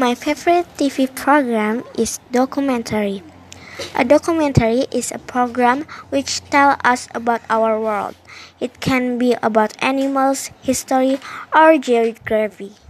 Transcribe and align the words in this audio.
My 0.00 0.14
favorite 0.14 0.64
TV 0.80 1.14
program 1.14 1.84
is 1.92 2.20
documentary. 2.32 3.22
A 3.94 4.02
documentary 4.02 4.88
is 4.88 5.12
a 5.12 5.20
program 5.20 5.84
which 6.08 6.40
tells 6.48 6.80
us 6.82 7.06
about 7.14 7.42
our 7.50 7.78
world. 7.78 8.16
It 8.60 8.80
can 8.80 9.18
be 9.18 9.36
about 9.42 9.76
animals, 9.84 10.56
history, 10.64 11.20
or 11.52 11.76
geography. 11.76 12.80